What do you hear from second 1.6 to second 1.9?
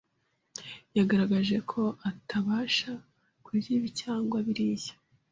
ko